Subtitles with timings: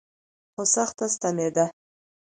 [0.53, 1.65] خو سخت ستمېده.